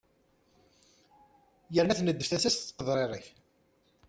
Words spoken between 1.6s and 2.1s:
yerna